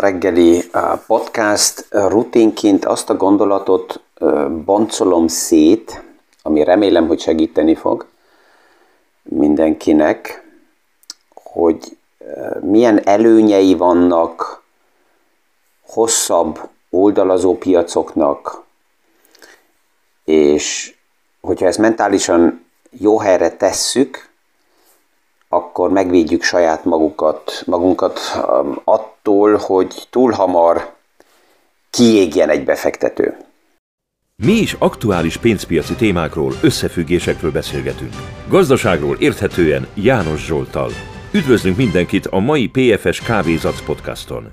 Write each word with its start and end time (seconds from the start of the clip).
reggeli 0.00 0.70
podcast. 1.06 1.86
Rutinként 1.90 2.84
azt 2.84 3.10
a 3.10 3.16
gondolatot 3.16 4.00
boncolom 4.64 5.28
szét, 5.28 6.02
ami 6.42 6.64
remélem, 6.64 7.06
hogy 7.06 7.20
segíteni 7.20 7.74
fog 7.74 8.06
mindenkinek, 9.22 10.44
hogy 11.34 11.96
milyen 12.60 13.06
előnyei 13.06 13.74
vannak 13.74 14.62
hosszabb 15.86 16.68
oldalazó 16.90 17.58
piacoknak, 17.58 18.62
és 20.24 20.94
hogyha 21.40 21.66
ezt 21.66 21.78
mentálisan 21.78 22.64
jó 22.90 23.18
helyre 23.18 23.50
tesszük, 23.56 24.29
akkor 25.52 25.90
megvédjük 25.90 26.42
saját 26.42 26.84
magukat, 26.84 27.62
magunkat 27.66 28.20
um, 28.34 28.80
attól, 28.84 29.56
hogy 29.56 30.06
túl 30.10 30.32
hamar 30.32 30.94
kiégjen 31.90 32.48
egy 32.48 32.64
befektető. 32.64 33.36
Mi 34.36 34.52
is 34.52 34.76
aktuális 34.78 35.36
pénzpiaci 35.36 35.94
témákról, 35.94 36.52
összefüggésekről 36.62 37.50
beszélgetünk. 37.50 38.12
Gazdaságról 38.48 39.16
érthetően 39.18 39.88
János 39.94 40.44
Zsoltal. 40.44 40.90
Üdvözlünk 41.32 41.76
mindenkit 41.76 42.26
a 42.26 42.38
mai 42.38 42.68
PFS 42.68 43.20
Kávézac 43.20 43.84
podcaston. 43.84 44.52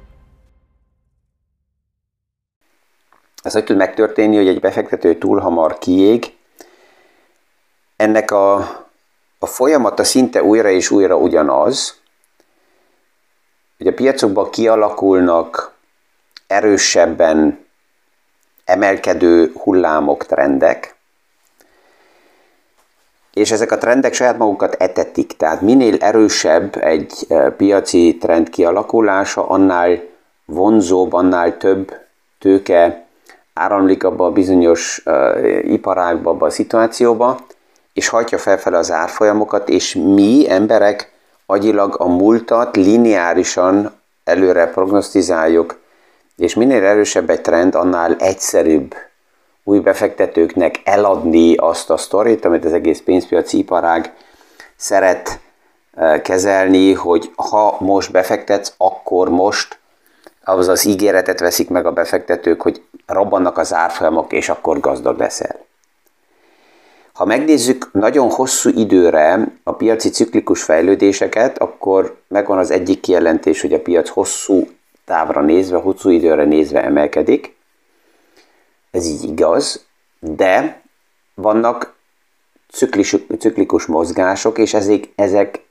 Ez 3.41 3.53
hogy 3.53 3.63
tud 3.63 3.77
megtörténni, 3.77 4.35
hogy 4.35 4.48
egy 4.48 4.59
befektető 4.59 5.17
túl 5.17 5.39
hamar 5.39 5.77
kiég? 5.77 6.34
Ennek 7.95 8.31
a, 8.31 8.87
a 9.40 9.46
folyamata 9.46 10.04
szinte 10.04 10.44
újra 10.44 10.70
és 10.70 10.91
újra 10.91 11.16
ugyanaz, 11.16 11.96
hogy 13.77 13.88
a 13.88 13.94
piacokban 13.94 14.49
kialakulnak 14.49 15.74
erősebben 16.48 17.66
emelkedő 18.66 19.54
hullámok, 19.54 20.26
trendek, 20.26 20.96
és 23.34 23.52
ezek 23.52 23.71
a 23.71 23.77
trendek 23.77 24.13
saját 24.13 24.38
magukat 24.38 24.74
etetik, 24.74 25.38
tehát 25.38 25.62
minél 25.62 25.96
erősebb 25.99 26.76
egy 26.76 27.13
e, 27.29 27.49
piaci 27.49 28.18
trend 28.18 28.49
kialakulása, 28.49 29.48
annál 29.48 29.99
vonzóbb, 30.46 31.13
annál 31.13 31.57
több 31.57 31.94
tőke 32.40 33.07
áramlik 33.54 34.04
abba 34.04 34.26
a 34.26 34.32
bizonyos 34.32 35.01
uh, 35.05 35.72
iparágba, 35.72 36.29
abba 36.29 36.46
a 36.46 36.49
szituációba, 36.49 37.40
és 37.98 38.07
hajtja 38.07 38.37
felfele 38.37 38.77
az 38.77 38.91
árfolyamokat, 38.91 39.70
és 39.70 39.95
mi 39.95 40.49
emberek 40.49 41.12
agyilag 41.45 41.95
a 41.99 42.07
múltat 42.07 42.76
lineárisan 42.76 43.99
előre 44.23 44.67
prognosztizáljuk, 44.67 45.79
és 46.35 46.54
minél 46.54 46.84
erősebb 46.84 47.29
egy 47.29 47.41
trend, 47.41 47.76
annál 47.76 48.15
egyszerűbb 48.20 48.95
új 49.63 49.79
befektetőknek 49.79 50.81
eladni 50.84 51.55
azt 51.55 51.89
a 51.89 51.98
sztorit, 51.98 52.45
amit 52.45 52.65
az 52.65 52.73
egész 52.73 53.01
pénzpiaci 53.01 53.57
iparág 53.57 54.13
szeret 54.76 55.39
kezelni, 56.21 56.93
hogy 56.93 57.32
ha 57.35 57.77
most 57.79 58.11
befektetsz, 58.11 58.73
akkor 58.77 59.29
most 59.29 59.79
az 60.43 60.67
az 60.67 60.85
ígéretet 60.85 61.39
veszik 61.39 61.70
meg 61.70 61.85
a 61.85 61.91
befektetők, 61.91 62.61
hogy 62.61 62.84
robbannak 63.05 63.57
az 63.57 63.73
árfolyamok, 63.73 64.34
és 64.34 64.50
akkor 64.50 64.79
gazdag 64.79 65.19
leszel. 65.19 65.66
Ha 67.18 67.25
megnézzük 67.25 67.90
nagyon 67.91 68.29
hosszú 68.29 68.69
időre 68.69 69.51
a 69.63 69.73
piaci 69.73 70.09
ciklikus 70.09 70.63
fejlődéseket, 70.63 71.57
akkor 71.57 72.18
megvan 72.28 72.57
az 72.57 72.72
egyik 72.72 73.00
kijelentés, 73.00 73.62
hogy 73.62 73.73
a 73.73 73.81
piac 73.81 74.09
hosszú 74.09 74.68
távra 75.06 75.41
nézve, 75.41 75.78
hosszú 75.78 76.09
időre 76.09 76.44
nézve 76.44 76.83
emelkedik. 76.83 77.55
Ez 78.91 79.05
így 79.05 79.23
igaz, 79.23 79.85
de 80.19 80.81
vannak 81.33 81.95
ciklikus, 83.38 83.85
mozgások, 83.85 84.57
és 84.57 84.73
ezek, 84.73 85.09
ezek, 85.16 85.61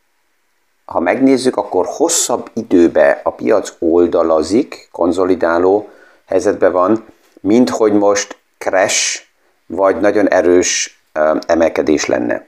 ha 0.85 1.01
megnézzük, 1.01 1.57
akkor 1.57 1.87
hosszabb 1.89 2.51
időbe 2.55 3.21
a 3.25 3.31
piac 3.31 3.73
oldalazik, 3.79 4.89
konzolidáló 4.93 5.89
helyzetben 6.25 6.73
van, 6.73 7.05
mint 7.41 7.71
hogy 7.71 7.93
most 7.93 8.39
crash, 8.59 9.23
vagy 9.67 10.01
nagyon 10.01 10.29
erős 10.29 10.96
emelkedés 11.47 12.07
lenne. 12.07 12.47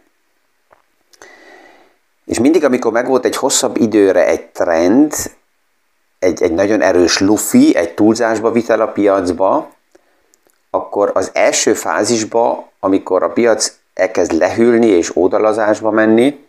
És 2.24 2.38
mindig, 2.38 2.64
amikor 2.64 2.92
megvolt 2.92 3.24
egy 3.24 3.36
hosszabb 3.36 3.76
időre 3.76 4.26
egy 4.26 4.46
trend, 4.46 5.12
egy, 6.18 6.42
egy 6.42 6.52
nagyon 6.52 6.80
erős 6.80 7.18
lufi, 7.18 7.76
egy 7.76 7.94
túlzásba 7.94 8.50
vitel 8.50 8.80
a 8.80 8.92
piacba, 8.92 9.70
akkor 10.70 11.10
az 11.14 11.30
első 11.32 11.74
fázisba, 11.74 12.68
amikor 12.80 13.22
a 13.22 13.28
piac 13.28 13.72
elkezd 13.94 14.32
lehűlni 14.32 14.86
és 14.86 15.16
ódalazásba 15.16 15.90
menni, 15.90 16.46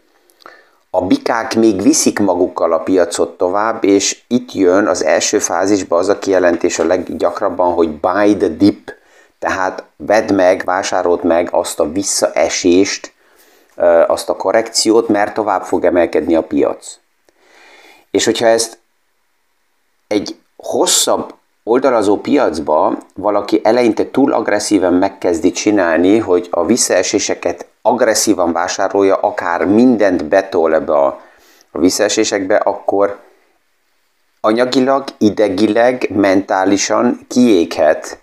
a 0.89 1.01
bikák 1.01 1.55
még 1.55 1.81
viszik 1.81 2.19
magukkal 2.19 2.73
a 2.73 2.79
piacot 2.79 3.37
tovább, 3.37 3.83
és 3.83 4.21
itt 4.27 4.53
jön 4.53 4.87
az 4.87 5.03
első 5.03 5.39
fázisba 5.39 5.97
az 5.97 6.09
a 6.09 6.19
kijelentés 6.19 6.79
a 6.79 6.85
leggyakrabban, 6.85 7.73
hogy 7.73 7.99
buy 7.99 8.37
the 8.37 8.47
dip, 8.47 8.91
tehát 9.39 9.83
vedd 9.95 10.33
meg, 10.33 10.61
vásárolt 10.65 11.23
meg 11.23 11.49
azt 11.51 11.79
a 11.79 11.91
visszaesést, 11.91 13.13
azt 14.07 14.29
a 14.29 14.35
korrekciót, 14.35 15.07
mert 15.07 15.33
tovább 15.33 15.63
fog 15.63 15.85
emelkedni 15.85 16.35
a 16.35 16.43
piac. 16.43 16.99
És 18.11 18.25
hogyha 18.25 18.45
ezt 18.45 18.77
egy 20.07 20.35
hosszabb 20.55 21.33
oldalazó 21.63 22.17
piacba 22.17 22.97
valaki 23.15 23.59
eleinte 23.63 24.09
túl 24.09 24.33
agresszíven 24.33 24.93
megkezdi 24.93 25.51
csinálni, 25.51 26.17
hogy 26.17 26.47
a 26.51 26.65
visszaeséseket 26.65 27.67
agresszívan 27.81 28.51
vásárolja, 28.51 29.15
akár 29.15 29.65
mindent 29.65 30.25
betol 30.25 30.73
ebbe 30.73 30.93
a 30.93 31.21
visszaesésekbe, 31.71 32.55
akkor 32.55 33.19
anyagilag, 34.41 35.03
idegileg, 35.17 36.09
mentálisan 36.13 37.19
kiéghet, 37.27 38.19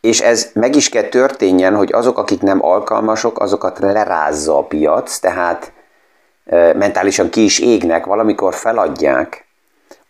és 0.00 0.20
ez 0.20 0.50
meg 0.52 0.74
is 0.74 0.88
kell 0.88 1.02
történjen, 1.02 1.74
hogy 1.74 1.92
azok, 1.92 2.18
akik 2.18 2.42
nem 2.42 2.64
alkalmasok, 2.64 3.40
azokat 3.40 3.78
lerázza 3.78 4.58
a 4.58 4.62
piac, 4.62 5.18
tehát 5.18 5.72
mentálisan 6.74 7.30
ki 7.30 7.44
is 7.44 7.58
égnek, 7.58 8.06
valamikor 8.06 8.54
feladják, 8.54 9.44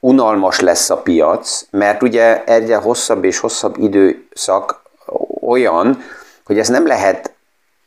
unalmas 0.00 0.60
lesz 0.60 0.90
a 0.90 0.96
piac, 0.96 1.66
mert 1.70 2.02
ugye 2.02 2.44
egyre 2.44 2.76
hosszabb 2.76 3.24
és 3.24 3.38
hosszabb 3.38 3.76
időszak 3.78 4.82
olyan, 5.40 6.02
hogy 6.44 6.58
ez 6.58 6.68
nem 6.68 6.86
lehet 6.86 7.34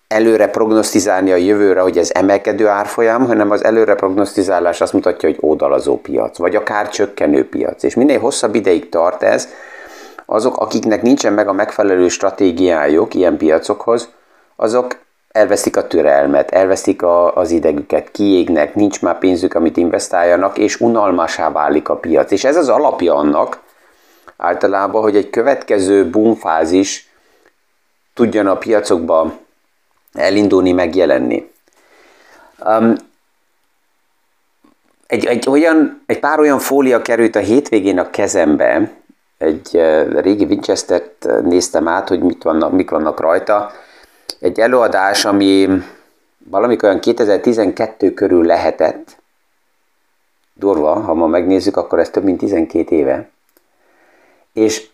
előre 0.08 0.48
prognosztizálni 0.48 1.32
a 1.32 1.36
jövőre, 1.36 1.82
hogy 1.82 1.98
ez 1.98 2.12
emelkedő 2.14 2.68
árfolyam, 2.68 3.26
hanem 3.26 3.52
az 3.52 3.64
előre 3.64 3.96
prognosztizálás 3.96 4.82
azt 4.82 4.94
mutatja, 4.94 5.30
hogy 5.30 5.40
ódalazó 5.42 5.98
piac, 5.98 6.38
vagy 6.38 6.56
akár 6.56 6.90
csökkenő 6.90 7.50
piac. 7.50 7.84
És 7.84 7.96
minél 7.96 8.20
hosszabb 8.20 8.56
ideig 8.56 8.90
tart 8.90 9.24
ez, 9.24 9.48
azok, 10.34 10.58
akiknek 10.58 11.02
nincsen 11.02 11.34
meg 11.34 11.48
a 11.48 11.54
megfelelő 11.54 12.08
stratégiájuk 12.08 13.14
ilyen 13.14 13.38
piacokhoz, 13.38 14.10
azok 14.56 14.98
elveszik 15.32 15.78
a 15.78 15.88
türelmet, 15.88 16.52
elveszik 16.52 17.02
a, 17.02 17.36
az 17.36 17.52
idegüket, 17.52 18.12
kiégnek, 18.12 18.76
nincs 18.76 19.02
már 19.02 19.18
pénzük, 19.18 19.54
amit 19.54 19.78
investáljanak, 19.78 20.58
és 20.58 20.80
unalmasá 20.80 21.52
válik 21.52 21.90
a 21.90 21.96
piac. 21.96 22.32
És 22.32 22.44
ez 22.44 22.56
az 22.56 22.70
alapja 22.70 23.16
annak 23.16 23.60
általában, 24.38 25.02
hogy 25.02 25.16
egy 25.16 25.30
következő 25.30 26.10
boomfázis 26.10 27.10
tudjon 28.14 28.48
a 28.48 28.58
piacokba 28.58 29.34
elindulni, 30.14 30.72
megjelenni. 30.72 31.52
Um, 32.66 32.96
egy, 35.08 35.26
egy, 35.26 35.50
olyan, 35.50 36.04
egy 36.06 36.20
pár 36.20 36.40
olyan 36.40 36.60
fólia 36.60 37.02
került 37.02 37.36
a 37.36 37.40
hétvégén 37.40 38.00
a 38.00 38.10
kezembe, 38.10 39.02
egy 39.44 39.70
uh, 39.74 40.22
régi 40.22 40.46
Winchester-t 40.46 41.28
néztem 41.44 41.88
át, 41.88 42.08
hogy 42.08 42.20
mit 42.20 42.44
vannak, 42.44 42.72
mik 42.72 42.90
vannak 42.90 43.20
rajta, 43.20 43.72
egy 44.40 44.60
előadás, 44.60 45.26
ami 45.26 45.70
valamikor 46.50 46.90
olyan 46.90 47.00
2012 47.00 48.14
körül 48.14 48.46
lehetett, 48.46 49.18
durva, 50.54 50.94
ha 50.94 51.14
ma 51.14 51.28
megnézzük, 51.28 51.78
akkor 51.78 52.00
ez 52.00 52.10
több 52.10 52.24
mint 52.24 52.38
12 52.38 52.96
éve. 52.96 53.30
És 54.54 54.90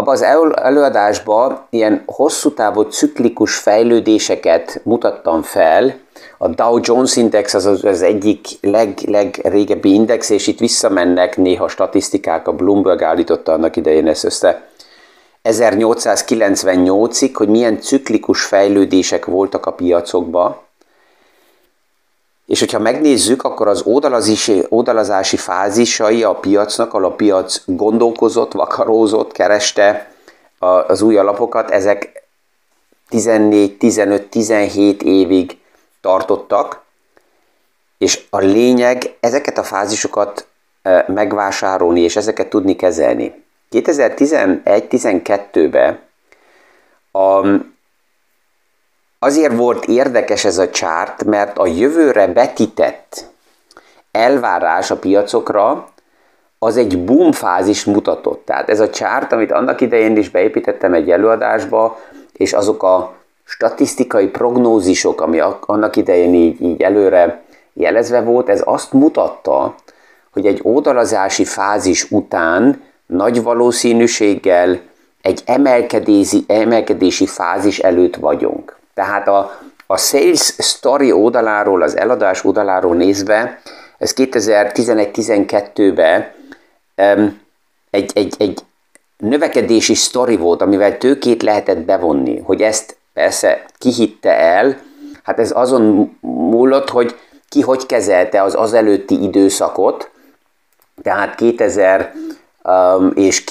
abban 0.00 0.14
az 0.14 0.22
előadásban 0.62 1.66
ilyen 1.70 2.02
hosszú 2.06 2.54
távú 2.54 2.80
ciklikus 2.80 3.56
fejlődéseket 3.56 4.80
mutattam 4.84 5.42
fel. 5.42 5.94
A 6.38 6.48
Dow 6.48 6.78
Jones 6.82 7.16
Index 7.16 7.54
az 7.54 7.66
az, 7.66 8.02
egyik 8.02 8.46
leg, 8.60 8.98
legrégebbi 9.06 9.92
index, 9.92 10.30
és 10.30 10.46
itt 10.46 10.58
visszamennek 10.58 11.36
néha 11.36 11.68
statisztikák, 11.68 12.48
a 12.48 12.52
Bloomberg 12.52 13.02
állította 13.02 13.52
annak 13.52 13.76
idején 13.76 14.06
ezt 14.06 14.24
össze. 14.24 14.68
1898-ig, 15.44 17.30
hogy 17.32 17.48
milyen 17.48 17.80
ciklikus 17.80 18.44
fejlődések 18.44 19.24
voltak 19.24 19.66
a 19.66 19.72
piacokban, 19.72 20.56
és 22.50 22.58
hogyha 22.58 22.78
megnézzük, 22.78 23.42
akkor 23.42 23.68
az 23.68 23.82
oldalazási 24.68 25.36
fázisai 25.36 26.22
a 26.22 26.34
piacnak, 26.34 26.94
ahol 26.94 27.04
a 27.04 27.14
piac 27.14 27.62
gondolkozott, 27.66 28.52
vakarózott, 28.52 29.32
kereste 29.32 30.12
az 30.58 31.02
új 31.02 31.16
alapokat, 31.16 31.70
ezek 31.70 32.28
14, 33.08 33.76
15, 33.76 34.28
17 34.28 35.02
évig 35.02 35.58
tartottak, 36.00 36.82
és 37.98 38.26
a 38.30 38.38
lényeg 38.38 39.16
ezeket 39.20 39.58
a 39.58 39.62
fázisokat 39.62 40.46
megvásárolni, 41.06 42.00
és 42.00 42.16
ezeket 42.16 42.50
tudni 42.50 42.76
kezelni. 42.76 43.44
2011-12-ben 43.70 46.00
a, 47.10 47.46
azért 49.22 49.56
volt 49.56 49.84
érdekes 49.84 50.44
ez 50.44 50.58
a 50.58 50.70
csárt, 50.70 51.24
mert 51.24 51.58
a 51.58 51.66
jövőre 51.66 52.26
betített 52.26 53.24
elvárás 54.10 54.90
a 54.90 54.96
piacokra 54.96 55.88
az 56.58 56.76
egy 56.76 57.04
boom 57.04 57.32
fázis 57.32 57.84
mutatott. 57.84 58.44
Tehát 58.44 58.68
ez 58.68 58.80
a 58.80 58.90
csárt, 58.90 59.32
amit 59.32 59.52
annak 59.52 59.80
idején 59.80 60.16
is 60.16 60.30
beépítettem 60.30 60.94
egy 60.94 61.10
előadásba, 61.10 61.98
és 62.32 62.52
azok 62.52 62.82
a 62.82 63.12
statisztikai 63.44 64.26
prognózisok, 64.26 65.20
ami 65.20 65.40
annak 65.60 65.96
idején 65.96 66.34
így, 66.34 66.62
így 66.62 66.82
előre 66.82 67.42
jelezve 67.72 68.20
volt, 68.20 68.48
ez 68.48 68.62
azt 68.64 68.92
mutatta, 68.92 69.74
hogy 70.32 70.46
egy 70.46 70.60
oldalazási 70.62 71.44
fázis 71.44 72.10
után 72.10 72.82
nagy 73.06 73.42
valószínűséggel 73.42 74.80
egy 75.22 75.42
emelkedési, 75.44 76.44
emelkedési 76.46 77.26
fázis 77.26 77.78
előtt 77.78 78.16
vagyunk. 78.16 78.79
Tehát 79.00 79.28
a, 79.28 79.60
a 79.86 79.96
sales 79.96 80.54
story 80.58 81.12
oldaláról, 81.12 81.82
az 81.82 81.96
eladás 81.96 82.44
oldaláról 82.44 82.94
nézve, 82.94 83.60
ez 83.98 84.14
2011-12-ben 84.16 86.32
um, 86.96 87.40
egy, 87.90 88.10
egy, 88.14 88.34
egy 88.38 88.60
növekedési 89.16 89.94
sztori 89.94 90.36
volt, 90.36 90.62
amivel 90.62 90.98
tőkét 90.98 91.42
lehetett 91.42 91.78
bevonni. 91.78 92.38
Hogy 92.38 92.62
ezt 92.62 92.96
persze 93.12 93.64
kihitte 93.78 94.38
el, 94.38 94.80
hát 95.22 95.38
ez 95.38 95.52
azon 95.54 96.16
múlott, 96.20 96.90
hogy 96.90 97.16
ki 97.48 97.60
hogy 97.60 97.86
kezelte 97.86 98.42
az 98.42 98.54
az 98.54 98.72
előtti 98.72 99.22
időszakot, 99.22 100.10
tehát 101.02 101.34
2000 101.34 102.12
um, 102.62 103.12
és 103.14 103.44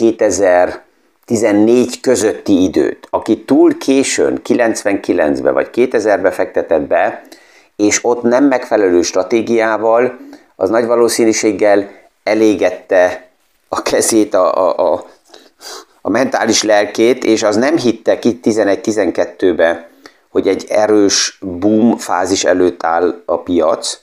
2014 1.30 2.00
közötti 2.00 2.64
időt. 2.64 3.08
Aki 3.10 3.44
túl 3.44 3.78
későn, 3.78 4.42
99-be 4.44 5.52
vagy 5.52 5.70
2000-be 5.74 6.32
fektetett 6.32 6.82
be, 6.82 7.22
és 7.76 8.00
ott 8.02 8.22
nem 8.22 8.44
megfelelő 8.44 9.02
stratégiával, 9.02 10.18
az 10.56 10.70
nagy 10.70 10.86
valószínűséggel 10.86 11.90
elégette 12.24 13.28
a 13.68 13.82
kezét, 13.82 14.34
a, 14.34 14.54
a, 14.54 14.94
a, 14.94 15.06
a 16.02 16.10
mentális 16.10 16.64
lelkét, 16.64 17.24
és 17.24 17.44
az 17.44 17.56
nem 17.56 17.78
hitte 17.78 18.20
ki 18.20 18.40
11-12-be, 18.44 19.90
hogy 20.30 20.48
egy 20.48 20.66
erős 20.70 21.40
boom 21.42 21.98
fázis 21.98 22.44
előtt 22.44 22.84
áll 22.84 23.22
a 23.26 23.38
piac, 23.38 24.00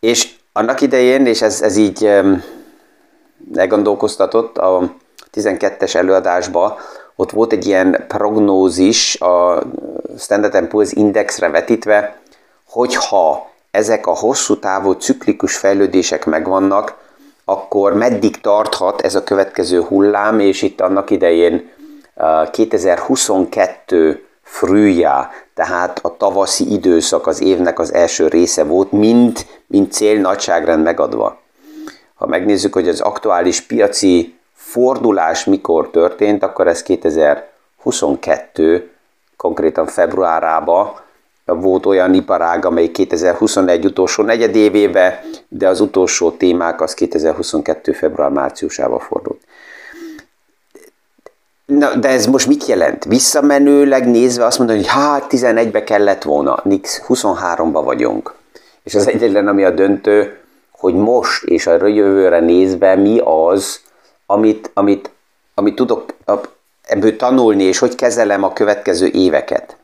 és 0.00 0.30
annak 0.52 0.80
idején, 0.80 1.26
és 1.26 1.42
ez, 1.42 1.62
ez 1.62 1.76
így 1.76 2.10
elgondolkoztatott 3.54 4.58
a 4.58 4.94
12-es 5.36 5.94
előadásba, 5.94 6.78
ott 7.16 7.30
volt 7.30 7.52
egy 7.52 7.66
ilyen 7.66 8.04
prognózis 8.08 9.20
a 9.20 9.62
Standard 10.18 10.66
Poor's 10.70 10.90
Indexre 10.94 11.48
vetítve, 11.48 12.16
hogyha 12.68 13.50
ezek 13.70 14.06
a 14.06 14.16
hosszú 14.16 14.58
távú 14.58 14.92
ciklikus 14.92 15.56
fejlődések 15.56 16.24
megvannak, 16.24 16.94
akkor 17.44 17.94
meddig 17.94 18.40
tarthat 18.40 19.00
ez 19.00 19.14
a 19.14 19.24
következő 19.24 19.80
hullám, 19.82 20.40
és 20.40 20.62
itt 20.62 20.80
annak 20.80 21.10
idején 21.10 21.70
2022 22.50 24.26
frühjá, 24.42 25.30
tehát 25.54 25.98
a 26.02 26.16
tavaszi 26.16 26.72
időszak 26.72 27.26
az 27.26 27.40
évnek 27.40 27.78
az 27.78 27.92
első 27.92 28.28
része 28.28 28.64
volt, 28.64 28.92
mind, 28.92 29.46
mind 29.66 29.92
cél 29.92 30.20
nagyságrend 30.20 30.82
megadva. 30.82 31.38
Ha 32.14 32.26
megnézzük, 32.26 32.72
hogy 32.72 32.88
az 32.88 33.00
aktuális 33.00 33.60
piaci 33.60 34.35
fordulás 34.76 35.44
mikor 35.44 35.90
történt, 35.90 36.42
akkor 36.42 36.68
ez 36.68 36.82
2022, 36.82 38.90
konkrétan 39.36 39.86
februárában 39.86 40.92
volt 41.44 41.86
olyan 41.86 42.14
iparág, 42.14 42.64
amely 42.64 42.90
2021 42.90 43.84
utolsó 43.84 44.22
negyedévébe, 44.22 45.24
de 45.48 45.68
az 45.68 45.80
utolsó 45.80 46.30
témák 46.30 46.80
az 46.80 46.94
2022. 46.94 47.92
február-márciusában 47.92 48.98
fordult. 48.98 49.40
Na, 51.66 51.94
de 51.94 52.08
ez 52.08 52.26
most 52.26 52.46
mit 52.46 52.66
jelent? 52.66 53.04
Visszamenőleg 53.04 54.08
nézve 54.08 54.44
azt 54.44 54.58
mondani, 54.58 54.78
hogy 54.78 54.88
hát 54.88 55.26
11-be 55.28 55.84
kellett 55.84 56.22
volna, 56.22 56.60
nix, 56.64 57.02
23-ba 57.08 57.80
vagyunk. 57.84 58.34
És 58.82 58.94
az 58.94 59.08
egyetlen, 59.08 59.48
ami 59.48 59.64
a 59.64 59.70
döntő, 59.70 60.38
hogy 60.70 60.94
most 60.94 61.44
és 61.44 61.66
a 61.66 61.86
jövőre 61.86 62.40
nézve 62.40 62.96
mi 62.96 63.20
az, 63.24 63.84
amit, 64.26 64.70
amit, 64.74 65.10
amit 65.54 65.74
tudok 65.74 66.04
ebből 66.82 67.16
tanulni, 67.16 67.62
és 67.62 67.78
hogy 67.78 67.94
kezelem 67.94 68.42
a 68.42 68.52
következő 68.52 69.06
éveket. 69.06 69.76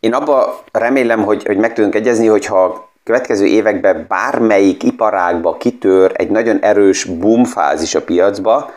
Én 0.00 0.14
abba 0.14 0.62
remélem, 0.72 1.24
hogy, 1.24 1.44
hogy 1.44 1.56
meg 1.56 1.72
tudunk 1.74 1.94
egyezni, 1.94 2.26
hogyha 2.26 2.64
a 2.64 2.88
következő 3.04 3.46
években 3.46 4.04
bármelyik 4.08 4.82
iparágba 4.82 5.56
kitör 5.56 6.12
egy 6.14 6.30
nagyon 6.30 6.58
erős 6.58 7.04
boom 7.04 7.44
fázis 7.44 7.94
a 7.94 8.02
piacba, 8.02 8.70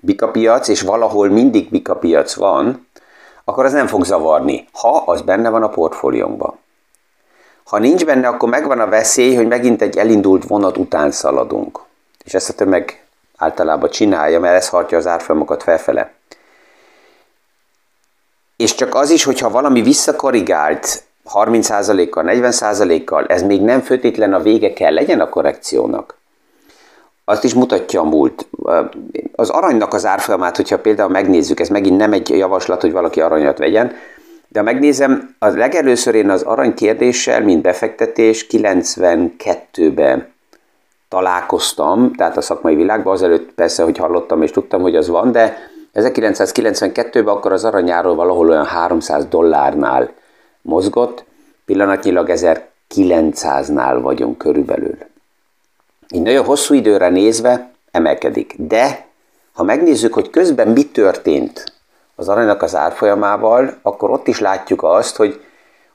bikapiac, 0.00 0.68
és 0.68 0.80
valahol 0.80 1.28
mindig 1.28 1.70
bikapiac 1.70 2.34
van, 2.34 2.86
akkor 3.44 3.64
az 3.64 3.72
nem 3.72 3.86
fog 3.86 4.04
zavarni, 4.04 4.68
ha 4.72 5.02
az 5.06 5.20
benne 5.20 5.48
van 5.48 5.62
a 5.62 5.68
portfóliónkban. 5.68 6.58
Ha 7.64 7.78
nincs 7.78 8.04
benne, 8.04 8.28
akkor 8.28 8.48
megvan 8.48 8.80
a 8.80 8.86
veszély, 8.86 9.34
hogy 9.34 9.46
megint 9.46 9.82
egy 9.82 9.96
elindult 9.96 10.46
vonat 10.46 10.76
után 10.76 11.10
szaladunk. 11.10 11.80
És 12.24 12.34
ezt 12.34 12.48
a 12.48 12.52
tömeg 12.52 13.07
általában 13.38 13.90
csinálja, 13.90 14.40
mert 14.40 14.56
ez 14.56 14.68
hartja 14.68 14.98
az 14.98 15.06
árfolyamokat 15.06 15.62
felfele. 15.62 16.12
És 18.56 18.74
csak 18.74 18.94
az 18.94 19.10
is, 19.10 19.24
hogyha 19.24 19.50
valami 19.50 19.82
visszakorrigált 19.82 21.02
30%-kal, 21.34 22.24
40%-kal, 22.26 23.26
ez 23.26 23.42
még 23.42 23.62
nem 23.62 23.80
főtétlen 23.80 24.34
a 24.34 24.42
vége 24.42 24.72
kell 24.72 24.94
legyen 24.94 25.20
a 25.20 25.28
korrekciónak. 25.28 26.16
Azt 27.24 27.44
is 27.44 27.54
mutatja 27.54 28.00
a 28.00 28.04
múlt. 28.04 28.48
Az 29.34 29.48
aranynak 29.50 29.94
az 29.94 30.06
árfolyamát, 30.06 30.56
hogyha 30.56 30.78
például 30.78 31.10
megnézzük, 31.10 31.60
ez 31.60 31.68
megint 31.68 31.96
nem 31.96 32.12
egy 32.12 32.28
javaslat, 32.28 32.80
hogy 32.80 32.92
valaki 32.92 33.20
aranyat 33.20 33.58
vegyen, 33.58 33.92
de 34.48 34.58
ha 34.58 34.64
megnézem, 34.64 35.34
a 35.38 35.46
legelőször 35.46 36.14
én 36.14 36.30
az 36.30 36.42
arany 36.42 36.74
kérdéssel, 36.74 37.42
mint 37.42 37.62
befektetés 37.62 38.46
92-ben 38.50 40.32
találkoztam, 41.08 42.12
tehát 42.12 42.36
a 42.36 42.40
szakmai 42.40 42.74
világban, 42.74 43.12
azelőtt 43.12 43.52
persze, 43.52 43.82
hogy 43.82 43.98
hallottam 43.98 44.42
és 44.42 44.50
tudtam, 44.50 44.82
hogy 44.82 44.96
az 44.96 45.08
van, 45.08 45.32
de 45.32 45.56
1992-ben 45.94 47.26
akkor 47.26 47.52
az 47.52 47.64
aranyáról 47.64 48.14
valahol 48.14 48.48
olyan 48.48 48.66
300 48.66 49.26
dollárnál 49.26 50.12
mozgott, 50.62 51.24
pillanatnyilag 51.64 52.30
1900-nál 52.34 53.98
vagyunk 54.02 54.38
körülbelül. 54.38 54.96
Így 56.14 56.22
nagyon 56.22 56.44
hosszú 56.44 56.74
időre 56.74 57.08
nézve 57.08 57.70
emelkedik. 57.90 58.54
De 58.58 59.06
ha 59.52 59.62
megnézzük, 59.62 60.14
hogy 60.14 60.30
közben 60.30 60.68
mi 60.68 60.86
történt 60.86 61.72
az 62.14 62.28
aranynak 62.28 62.62
az 62.62 62.76
árfolyamával, 62.76 63.78
akkor 63.82 64.10
ott 64.10 64.28
is 64.28 64.40
látjuk 64.40 64.82
azt, 64.82 65.16
hogy, 65.16 65.40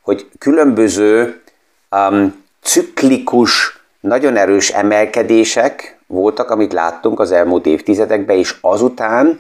hogy 0.01 0.29
különböző 0.37 1.41
um, 1.91 2.43
ciklikus, 2.61 3.82
nagyon 4.03 4.35
erős 4.35 4.69
emelkedések 4.69 5.97
voltak, 6.07 6.49
amit 6.49 6.73
láttunk 6.73 7.19
az 7.19 7.31
elmúlt 7.31 7.65
évtizedekben, 7.65 8.37
és 8.37 8.55
azután 8.61 9.39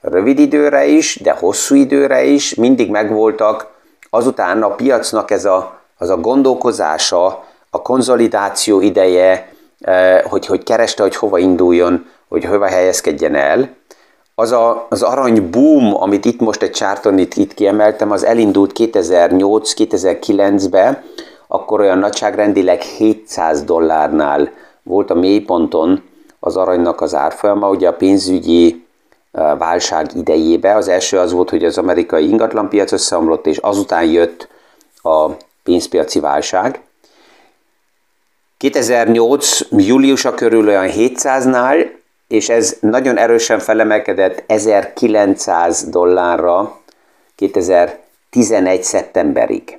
rövid 0.00 0.38
időre 0.38 0.86
is, 0.86 1.20
de 1.22 1.32
hosszú 1.32 1.74
időre 1.74 2.24
is 2.24 2.54
mindig 2.54 2.90
megvoltak. 2.90 3.66
Azután 4.10 4.62
a 4.62 4.74
piacnak 4.74 5.30
ez 5.30 5.44
a, 5.44 5.80
az 5.96 6.10
a 6.10 6.16
gondolkozása, 6.16 7.44
a 7.70 7.82
konzolidáció 7.82 8.80
ideje, 8.80 9.52
eh, 9.80 10.20
hogy, 10.22 10.46
hogy 10.46 10.62
kereste, 10.62 11.02
hogy 11.02 11.16
hova 11.16 11.38
induljon, 11.38 12.06
hogy 12.28 12.44
hova 12.44 12.66
helyezkedjen 12.66 13.34
el. 13.34 13.76
Az 14.34 14.52
a, 14.52 14.86
az 14.88 15.02
arany 15.02 15.50
boom, 15.50 16.02
amit 16.02 16.24
itt 16.24 16.40
most 16.40 16.62
egy 16.62 16.70
csárton 16.70 17.18
itt, 17.18 17.34
itt 17.34 17.54
kiemeltem, 17.54 18.10
az 18.10 18.24
elindult 18.24 18.72
2008-2009-be, 18.74 21.02
akkor 21.48 21.80
olyan 21.80 21.98
nagyságrendileg 21.98 22.80
700 22.80 23.62
dollárnál 23.62 24.50
volt 24.82 25.10
a 25.10 25.14
mélyponton 25.14 26.02
az 26.40 26.56
aranynak 26.56 27.00
az 27.00 27.14
árfolyama, 27.14 27.68
ugye 27.68 27.88
a 27.88 27.92
pénzügyi 27.92 28.86
válság 29.58 30.10
idejébe. 30.14 30.74
Az 30.74 30.88
első 30.88 31.18
az 31.18 31.32
volt, 31.32 31.50
hogy 31.50 31.64
az 31.64 31.78
amerikai 31.78 32.28
ingatlanpiac 32.28 32.92
összeomlott, 32.92 33.46
és 33.46 33.56
azután 33.56 34.04
jött 34.04 34.48
a 35.02 35.30
pénzpiaci 35.62 36.20
válság. 36.20 36.80
2008. 38.56 39.60
júliusa 39.70 40.34
körül 40.34 40.68
olyan 40.68 40.88
700-nál, 40.88 41.86
és 42.28 42.48
ez 42.48 42.76
nagyon 42.80 43.18
erősen 43.18 43.58
felemelkedett 43.58 44.44
1900 44.46 45.88
dollárra 45.88 46.80
2011. 47.34 48.82
szeptemberig. 48.82 49.78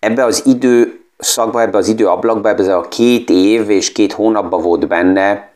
Ebbe 0.00 0.24
az 0.24 0.46
idő 0.46 1.00
szakba, 1.18 1.60
ebbe 1.60 1.78
az 1.78 1.88
időablakba, 1.88 2.48
ebbe 2.48 2.76
a 2.76 2.88
két 2.88 3.30
év 3.30 3.70
és 3.70 3.92
két 3.92 4.12
hónapban 4.12 4.62
volt 4.62 4.86
benne 4.86 5.50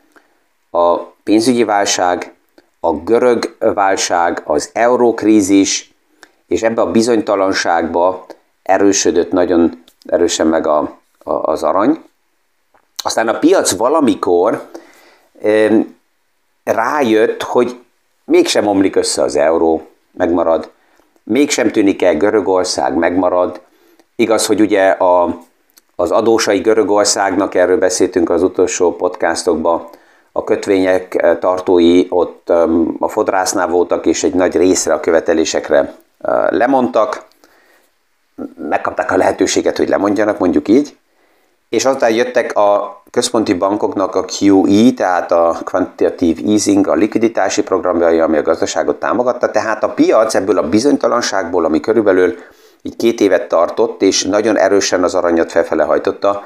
a 0.70 0.98
pénzügyi 0.98 1.64
válság, 1.64 2.34
a 2.80 2.92
görög 2.92 3.56
válság, 3.58 4.42
az 4.44 4.70
eurókrízis, 4.72 5.94
és 6.46 6.62
ebbe 6.62 6.80
a 6.80 6.90
bizonytalanságba 6.90 8.26
erősödött 8.62 9.32
nagyon 9.32 9.82
erősen 10.06 10.46
meg 10.46 10.66
a, 10.66 10.98
a, 11.18 11.32
az 11.32 11.62
arany. 11.62 12.04
Aztán 13.02 13.28
a 13.28 13.38
piac 13.38 13.76
valamikor 13.76 14.68
e, 15.42 15.68
rájött, 16.64 17.42
hogy 17.42 17.80
mégsem 18.24 18.66
omlik 18.66 18.96
össze 18.96 19.22
az 19.22 19.36
euró, 19.36 19.88
megmarad, 20.10 20.70
mégsem 21.22 21.70
tűnik 21.70 22.02
el 22.02 22.16
Görögország, 22.16 22.94
megmarad. 22.94 23.60
Igaz, 24.22 24.46
hogy 24.46 24.60
ugye 24.60 24.88
a, 24.88 25.38
az 25.96 26.10
adósai 26.10 26.58
Görögországnak, 26.58 27.54
erről 27.54 27.78
beszéltünk 27.78 28.30
az 28.30 28.42
utolsó 28.42 28.96
podcastokban, 28.96 29.88
a 30.32 30.44
kötvények 30.44 31.36
tartói 31.40 32.06
ott 32.08 32.48
a 32.98 33.08
fodrásznál 33.08 33.66
voltak, 33.66 34.06
és 34.06 34.22
egy 34.22 34.34
nagy 34.34 34.56
részre 34.56 34.94
a 34.94 35.00
követelésekre 35.00 35.94
lemondtak, 36.48 37.24
megkapták 38.68 39.12
a 39.12 39.16
lehetőséget, 39.16 39.76
hogy 39.76 39.88
lemondjanak, 39.88 40.38
mondjuk 40.38 40.68
így, 40.68 40.96
és 41.68 41.84
aztán 41.84 42.14
jöttek 42.14 42.56
a 42.56 43.02
központi 43.10 43.54
bankoknak 43.54 44.14
a 44.14 44.24
QE, 44.40 44.92
tehát 44.96 45.32
a 45.32 45.58
Quantitative 45.64 46.40
Easing, 46.50 46.86
a 46.86 46.94
likviditási 46.94 47.62
programjai, 47.62 48.20
ami 48.20 48.36
a 48.36 48.42
gazdaságot 48.42 48.98
támogatta, 48.98 49.50
tehát 49.50 49.82
a 49.82 49.88
piac 49.88 50.34
ebből 50.34 50.58
a 50.58 50.68
bizonytalanságból, 50.68 51.64
ami 51.64 51.80
körülbelül 51.80 52.34
így 52.82 52.96
két 52.96 53.20
évet 53.20 53.48
tartott, 53.48 54.02
és 54.02 54.22
nagyon 54.22 54.58
erősen 54.58 55.02
az 55.02 55.14
aranyat 55.14 55.50
felfele 55.50 55.82
hajtotta, 55.82 56.42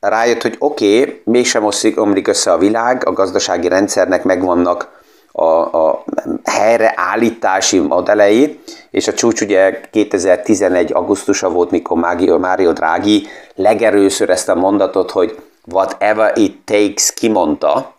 rájött, 0.00 0.42
hogy 0.42 0.56
oké, 0.58 1.00
okay, 1.00 1.22
mégsem 1.24 1.68
omlik 1.96 2.28
össze 2.28 2.52
a 2.52 2.58
világ, 2.58 3.06
a 3.06 3.12
gazdasági 3.12 3.68
rendszernek 3.68 4.24
megvannak 4.24 4.96
a, 5.32 5.44
a 5.78 6.04
helyreállítási 6.44 7.78
modellei, 7.78 8.60
és 8.90 9.08
a 9.08 9.14
csúcs 9.14 9.40
ugye 9.40 9.80
2011. 9.90 10.92
augusztusa 10.92 11.50
volt, 11.50 11.70
mikor 11.70 11.98
Mário 12.38 12.72
Draghi 12.72 13.26
legerőször 13.54 14.30
ezt 14.30 14.48
a 14.48 14.54
mondatot, 14.54 15.10
hogy 15.10 15.42
whatever 15.66 16.38
it 16.38 16.56
takes 16.64 17.12
kimondta, 17.14 17.94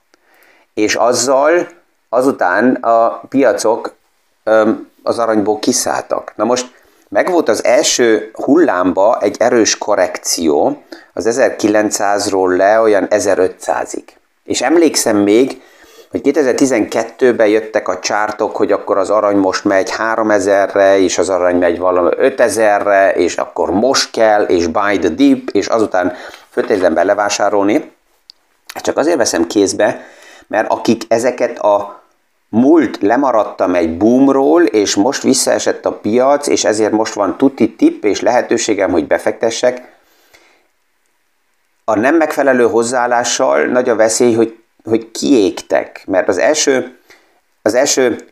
és 0.74 0.96
azzal 0.96 1.68
azután 2.10 2.76
a 2.76 3.22
piacok 3.30 3.96
az 5.04 5.20
aranyból 5.20 5.60
kiszálltak. 5.60 6.34
Na 6.36 6.44
most 6.44 6.79
megvolt 7.10 7.50
az 7.50 7.63
első 7.63 8.32
hullámba 8.34 9.18
egy 9.22 9.36
erős 9.39 9.78
korrekció, 9.78 10.84
az 11.13 11.28
1900-ról 11.30 12.56
le 12.58 12.80
olyan 12.80 13.08
1500-ig. 13.10 14.04
És 14.44 14.62
emlékszem 14.62 15.18
még, 15.18 15.62
hogy 16.12 16.22
2012-ben 16.24 17.48
jöttek 17.48 17.88
a 17.88 18.00
csártok, 18.00 18.56
hogy 18.56 18.72
akkor 18.72 18.98
az 18.98 19.10
arany 19.10 19.38
most 19.38 19.63
megy 19.63 19.94
3000-re, 19.98 21.00
és 21.00 21.18
az 21.18 21.30
arany 21.30 21.56
megy 21.56 21.80
valami 21.80 22.10
5000-re, 22.18 23.13
és 23.13 23.38
akkor 23.38 23.72
most 23.72 24.12
kell, 24.12 24.44
és 24.44 24.68
buy 24.68 25.00
the 25.00 25.10
dip, 25.10 25.50
és 25.50 25.68
azután 25.68 26.13
föltétlenben 26.50 27.06
levásárolni. 27.06 27.92
Csak 28.82 28.98
azért 28.98 29.18
veszem 29.18 29.48
kézbe, 29.48 30.06
mert 30.48 30.72
akik 30.72 31.04
ezeket 31.08 31.60
a 31.60 31.99
múlt 32.50 32.98
lemaradtam 33.01 33.75
egy 33.75 33.98
boomról, 33.98 34.63
és 34.63 34.96
most 34.96 35.24
visszaesett 35.24 35.86
a 35.86 35.91
piac, 35.91 36.48
és 36.48 36.65
ezért 36.65 36.91
most 36.91 37.13
van 37.13 37.38
tuti 37.38 37.75
tip, 37.75 38.03
és 38.03 38.22
lehetőségem, 38.22 38.91
hogy 38.91 39.08
befektessek, 39.08 39.98
a 41.86 41.96
nem 41.96 42.15
megfelelő 42.15 42.68
hozzáállással 42.68 43.65
nagy 43.65 43.89
a 43.89 43.96
veszély, 43.96 44.34
hogy 44.34 44.60
hogy 44.84 45.12
kiégtek, 45.12 46.03
mert 46.08 46.27
az 46.27 46.38
első, 46.38 47.00
az 47.62 47.74
első 47.74 48.27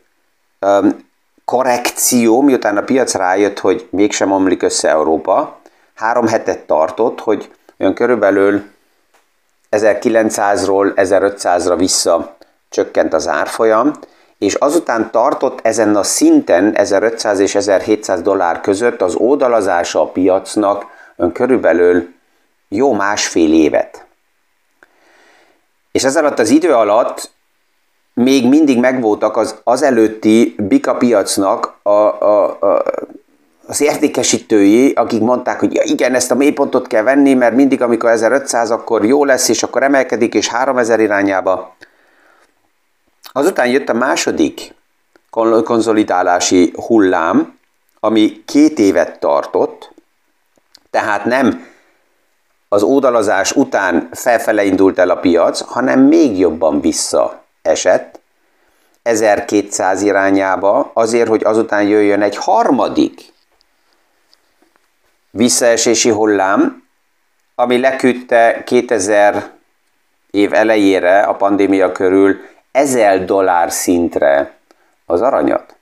um, 0.60 1.06
korrekció, 1.44 2.40
miután 2.40 2.76
a 2.76 2.82
piac 2.82 3.14
rájött, 3.14 3.58
hogy 3.58 3.88
mégsem 3.90 4.32
omlik 4.32 4.62
össze 4.62 4.88
Európa, 4.88 5.60
három 5.94 6.26
hetet 6.26 6.66
tartott, 6.66 7.20
hogy 7.20 7.50
olyan 7.78 7.94
körülbelül 7.94 8.62
1900-ról 9.70 10.92
1500-ra 10.96 11.74
vissza 11.76 12.36
csökkent 12.68 13.14
az 13.14 13.28
árfolyam, 13.28 13.92
és 14.38 14.54
azután 14.54 15.10
tartott 15.10 15.58
ezen 15.62 15.96
a 15.96 16.02
szinten 16.02 16.76
1500 16.76 17.38
és 17.38 17.54
1700 17.54 18.22
dollár 18.22 18.60
között 18.60 19.02
az 19.02 19.14
oldalazása 19.14 20.00
a 20.00 20.06
piacnak 20.06 20.86
ön 21.16 21.32
körülbelül 21.32 22.08
jó 22.68 22.92
másfél 22.92 23.52
évet. 23.52 24.06
És 25.92 26.04
ez 26.04 26.16
alatt 26.16 26.38
az 26.38 26.50
idő 26.50 26.72
alatt 26.72 27.30
még 28.14 28.48
mindig 28.48 28.78
megvoltak 28.78 29.36
az, 29.36 29.54
az 29.64 29.82
előtti 29.82 30.54
bika 30.58 30.96
piacnak 30.96 31.78
a, 31.82 31.90
a, 31.90 32.58
a, 32.60 32.82
az 33.66 33.80
értékesítői, 33.80 34.92
akik 34.92 35.20
mondták, 35.20 35.60
hogy 35.60 35.74
ja, 35.74 35.82
igen, 35.84 36.14
ezt 36.14 36.30
a 36.30 36.34
mélypontot 36.34 36.86
kell 36.86 37.02
venni, 37.02 37.34
mert 37.34 37.54
mindig, 37.54 37.82
amikor 37.82 38.10
1500, 38.10 38.70
akkor 38.70 39.04
jó 39.04 39.24
lesz, 39.24 39.48
és 39.48 39.62
akkor 39.62 39.82
emelkedik, 39.82 40.34
és 40.34 40.48
3000 40.48 41.00
irányába. 41.00 41.76
Azután 43.38 43.66
jött 43.66 43.88
a 43.88 43.94
második 43.94 44.74
konzolidálási 45.64 46.72
hullám, 46.86 47.58
ami 48.00 48.42
két 48.44 48.78
évet 48.78 49.20
tartott, 49.20 49.90
tehát 50.90 51.24
nem 51.24 51.66
az 52.68 52.82
ódalazás 52.82 53.52
után 53.52 54.08
felfele 54.12 54.64
indult 54.64 54.98
el 54.98 55.10
a 55.10 55.16
piac, 55.16 55.60
hanem 55.60 56.00
még 56.00 56.38
jobban 56.38 56.80
visszaesett 56.80 58.20
1200 59.02 60.02
irányába, 60.02 60.90
azért, 60.94 61.28
hogy 61.28 61.44
azután 61.44 61.82
jöjjön 61.82 62.22
egy 62.22 62.36
harmadik 62.36 63.32
visszaesési 65.30 66.10
hullám, 66.10 66.88
ami 67.54 67.78
leküldte 67.80 68.62
2000 68.64 69.50
év 70.30 70.52
elejére 70.52 71.20
a 71.20 71.34
pandémia 71.34 71.92
körül 71.92 72.36
1000 72.72 73.24
dollár 73.24 73.72
szintre 73.72 74.52
az 75.06 75.20
aranyat. 75.20 75.76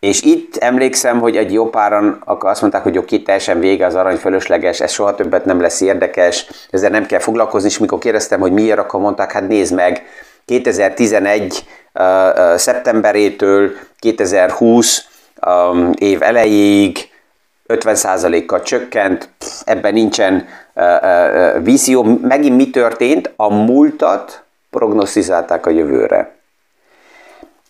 És 0.00 0.22
itt 0.22 0.56
emlékszem, 0.56 1.20
hogy 1.20 1.36
egy 1.36 1.52
jó 1.52 1.70
páran 1.70 2.22
akkor 2.24 2.50
azt 2.50 2.60
mondták, 2.60 2.82
hogy 2.82 2.98
oké, 2.98 3.18
teljesen 3.18 3.58
vége 3.58 3.86
az 3.86 3.94
arany 3.94 4.16
fölösleges, 4.16 4.80
ez 4.80 4.92
soha 4.92 5.14
többet 5.14 5.44
nem 5.44 5.60
lesz 5.60 5.80
érdekes, 5.80 6.46
ezzel 6.70 6.90
nem 6.90 7.06
kell 7.06 7.18
foglalkozni, 7.18 7.68
és 7.68 7.78
mikor 7.78 7.98
kérdeztem, 7.98 8.40
hogy 8.40 8.52
miért, 8.52 8.78
akkor 8.78 9.00
mondták, 9.00 9.32
hát 9.32 9.48
nézd 9.48 9.74
meg, 9.74 10.02
2011 10.44 11.64
uh, 11.94 12.04
uh, 12.04 12.54
szeptemberétől 12.56 13.70
2020 13.98 15.08
um, 15.46 15.90
év 15.98 16.22
elejéig 16.22 16.98
50%-kal 17.68 18.62
csökkent, 18.62 19.28
ebben 19.64 19.92
nincsen 19.92 20.48
uh, 20.74 21.62
vízió. 21.62 22.18
Megint 22.22 22.56
mi 22.56 22.70
történt? 22.70 23.32
A 23.36 23.54
múltat 23.54 24.45
prognosztizálták 24.76 25.66
a 25.66 25.70
jövőre. 25.70 26.36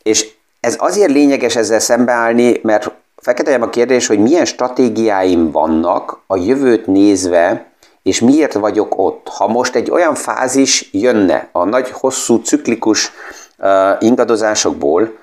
És 0.03 0.29
ez 0.61 0.77
azért 0.79 1.11
lényeges 1.11 1.57
ezzel 1.57 1.79
szembeállni, 1.79 2.61
mert 2.63 2.91
fekete 3.17 3.55
a 3.55 3.71
kérdés, 3.71 4.07
hogy 4.07 4.19
milyen 4.19 4.45
stratégiáim 4.45 5.51
vannak 5.51 6.19
a 6.27 6.37
jövőt 6.37 6.87
nézve, 6.87 7.71
és 8.03 8.21
miért 8.21 8.53
vagyok 8.53 8.99
ott. 8.99 9.29
Ha 9.29 9.47
most 9.49 9.75
egy 9.75 9.91
olyan 9.91 10.15
fázis 10.15 10.89
jönne 10.93 11.49
a 11.53 11.65
nagy, 11.65 11.91
hosszú, 11.91 12.43
ciklikus 12.43 13.13
uh, 13.59 13.69
ingadozásokból, 13.99 15.17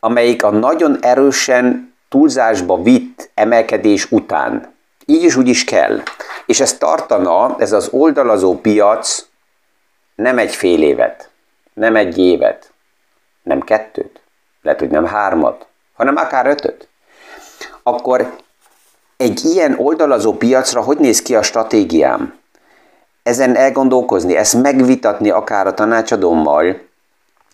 amelyik 0.00 0.44
a 0.44 0.50
nagyon 0.50 0.98
erősen 1.00 1.94
túlzásba 2.08 2.82
vitt 2.82 3.30
emelkedés 3.34 4.10
után. 4.10 4.72
Így 5.06 5.22
is 5.22 5.36
úgy 5.36 5.48
is 5.48 5.64
kell. 5.64 6.00
És 6.46 6.60
ez 6.60 6.78
tartana, 6.78 7.56
ez 7.58 7.72
az 7.72 7.88
oldalazó 7.92 8.54
piac 8.60 9.26
nem 10.14 10.38
egy 10.38 10.54
fél 10.54 10.82
évet, 10.82 11.30
nem 11.72 11.96
egy 11.96 12.18
évet, 12.18 12.72
nem 13.42 13.60
kettőt, 13.60 14.20
lehet, 14.62 14.78
hogy 14.78 14.90
nem 14.90 15.06
hármat, 15.06 15.66
hanem 15.94 16.16
akár 16.16 16.46
ötöt, 16.46 16.88
akkor 17.82 18.36
egy 19.16 19.44
ilyen 19.44 19.74
oldalazó 19.78 20.32
piacra 20.32 20.82
hogy 20.82 20.98
néz 20.98 21.22
ki 21.22 21.34
a 21.34 21.42
stratégiám? 21.42 22.38
Ezen 23.22 23.56
elgondolkozni, 23.56 24.36
ezt 24.36 24.62
megvitatni 24.62 25.30
akár 25.30 25.66
a 25.66 25.74
tanácsadommal, 25.74 26.80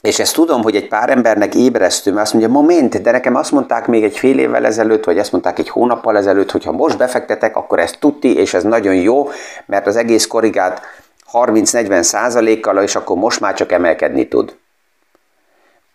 és 0.00 0.18
ezt 0.18 0.34
tudom, 0.34 0.62
hogy 0.62 0.76
egy 0.76 0.88
pár 0.88 1.10
embernek 1.10 1.54
ébresztő, 1.54 2.10
mert 2.10 2.22
azt 2.22 2.32
mondja, 2.32 2.52
moment, 2.52 3.02
de 3.02 3.10
nekem 3.10 3.34
azt 3.34 3.52
mondták 3.52 3.86
még 3.86 4.04
egy 4.04 4.18
fél 4.18 4.38
évvel 4.38 4.66
ezelőtt, 4.66 5.04
vagy 5.04 5.18
ezt 5.18 5.32
mondták 5.32 5.58
egy 5.58 5.68
hónappal 5.68 6.16
ezelőtt, 6.16 6.50
hogy 6.50 6.64
ha 6.64 6.72
most 6.72 6.96
befektetek, 6.96 7.56
akkor 7.56 7.78
ez 7.78 7.92
tuti, 7.92 8.36
és 8.36 8.54
ez 8.54 8.62
nagyon 8.62 8.94
jó, 8.94 9.28
mert 9.66 9.86
az 9.86 9.96
egész 9.96 10.26
korrigát 10.26 10.80
30-40 11.32 12.02
százalékkal, 12.02 12.82
és 12.82 12.96
akkor 12.96 13.16
most 13.16 13.40
már 13.40 13.54
csak 13.54 13.72
emelkedni 13.72 14.28
tud. 14.28 14.56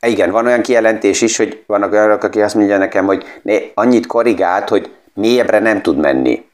Igen, 0.01 0.31
van 0.31 0.45
olyan 0.45 0.61
kijelentés 0.61 1.21
is, 1.21 1.37
hogy 1.37 1.63
vannak 1.67 1.91
olyanok, 1.91 2.23
akik 2.23 2.43
azt 2.43 2.55
mondja 2.55 2.77
nekem, 2.77 3.05
hogy 3.05 3.25
né, 3.41 3.71
annyit 3.73 4.05
korrigált, 4.05 4.69
hogy 4.69 4.91
mélyebbre 5.13 5.59
nem 5.59 5.81
tud 5.81 5.97
menni. 5.97 6.45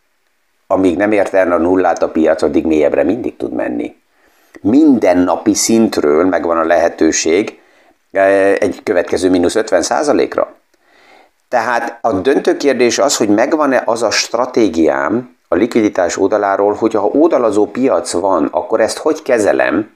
Amíg 0.68 0.98
nem 0.98 1.12
ért 1.12 1.34
el 1.34 1.52
a 1.52 1.58
nullát 1.58 2.04
a 2.04 2.10
piac, 2.10 2.42
addig 2.42 2.66
mélyebbre 2.66 3.04
mindig 3.04 3.38
tud 3.38 3.54
menni. 3.54 3.96
Minden 4.62 5.18
napi 5.18 5.54
szintről 5.54 6.26
megvan 6.26 6.58
a 6.58 6.64
lehetőség 6.64 7.60
eh, 8.12 8.54
egy 8.54 8.84
következő 8.84 9.30
mínusz 9.30 9.56
50 9.56 9.82
százalékra. 9.82 10.56
Tehát 11.48 11.98
a 12.02 12.14
döntő 12.14 12.58
kérdés 12.58 13.00
az, 13.00 13.18
hogy 13.18 13.30
megvan-e 13.30 13.82
az 13.86 14.04
a 14.04 14.12
stratégiám 14.12 15.38
a 15.53 15.55
likviditás 15.55 16.17
oldaláról, 16.17 16.74
hogyha 16.74 17.00
ha 17.00 17.08
oldalazó 17.08 17.65
piac 17.65 18.12
van, 18.12 18.48
akkor 18.51 18.81
ezt 18.81 18.98
hogy 18.98 19.22
kezelem, 19.22 19.96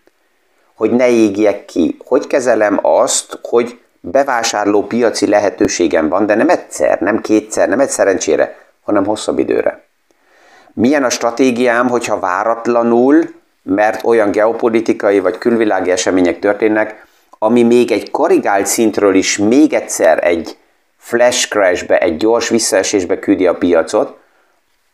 hogy 0.74 0.92
ne 0.92 1.10
égjek 1.10 1.66
ki. 1.66 1.98
Hogy 2.06 2.28
kezelem 2.28 2.80
azt, 2.82 3.40
hogy 3.42 3.80
bevásárló 4.00 4.84
piaci 4.84 5.28
lehetőségem 5.28 6.10
van, 6.10 6.26
de 6.26 6.36
nem 6.36 6.50
egyszer, 6.50 7.00
nem 7.00 7.22
kétszer, 7.22 7.70
nem 7.70 7.80
egy 7.80 7.90
szerencsére, 7.90 8.58
hanem 8.84 9.06
hosszabb 9.06 9.40
időre. 9.40 9.84
Milyen 10.74 11.04
a 11.04 11.10
stratégiám, 11.10 11.90
hogyha 11.90 12.20
váratlanul, 12.20 13.24
mert 13.64 14.04
olyan 14.04 14.32
geopolitikai 14.32 15.20
vagy 15.20 15.38
külvilági 15.38 15.92
események 15.92 16.40
történnek, 16.40 17.06
ami 17.40 17.64
még 17.64 17.92
egy 17.92 18.12
korrigált 18.12 18.68
szintről 18.68 19.16
is 19.16 19.38
még 19.38 19.74
egyszer 19.74 20.26
egy 20.28 20.58
flash 20.98 21.50
crashbe, 21.50 21.98
egy 21.98 22.18
gyors 22.18 22.50
visszaesésbe 22.50 23.20
küldi 23.20 23.48
a 23.48 23.56
piacot, 23.56 24.24